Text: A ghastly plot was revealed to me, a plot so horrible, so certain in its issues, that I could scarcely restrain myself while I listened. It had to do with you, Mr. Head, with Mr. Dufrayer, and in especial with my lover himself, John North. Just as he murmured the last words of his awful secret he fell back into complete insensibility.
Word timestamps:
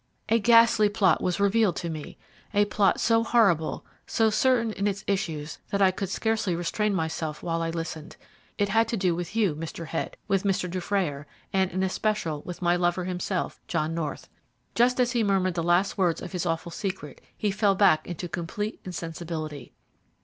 A 0.29 0.39
ghastly 0.39 0.89
plot 0.89 1.21
was 1.21 1.39
revealed 1.39 1.75
to 1.75 1.87
me, 1.87 2.17
a 2.55 2.65
plot 2.65 2.99
so 2.99 3.23
horrible, 3.23 3.85
so 4.07 4.31
certain 4.31 4.73
in 4.73 4.87
its 4.87 5.03
issues, 5.05 5.59
that 5.69 5.79
I 5.79 5.91
could 5.91 6.09
scarcely 6.09 6.55
restrain 6.55 6.95
myself 6.95 7.43
while 7.43 7.61
I 7.61 7.69
listened. 7.69 8.17
It 8.57 8.69
had 8.69 8.87
to 8.87 8.97
do 8.97 9.13
with 9.13 9.35
you, 9.35 9.53
Mr. 9.53 9.85
Head, 9.85 10.17
with 10.27 10.41
Mr. 10.41 10.67
Dufrayer, 10.67 11.27
and 11.53 11.69
in 11.69 11.83
especial 11.83 12.41
with 12.41 12.63
my 12.63 12.75
lover 12.75 13.03
himself, 13.05 13.61
John 13.67 13.93
North. 13.93 14.27
Just 14.73 14.99
as 14.99 15.11
he 15.11 15.23
murmured 15.23 15.53
the 15.53 15.61
last 15.61 15.99
words 15.99 16.19
of 16.19 16.31
his 16.31 16.47
awful 16.47 16.71
secret 16.71 17.21
he 17.37 17.51
fell 17.51 17.75
back 17.75 18.07
into 18.07 18.27
complete 18.27 18.79
insensibility. 18.83 19.71